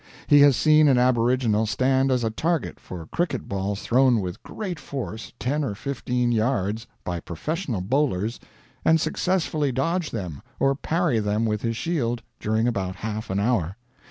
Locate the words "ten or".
5.37-5.75